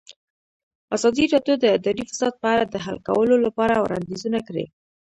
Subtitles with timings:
[0.95, 4.65] ازادي راډیو د اداري فساد په اړه د حل کولو لپاره وړاندیزونه کړي.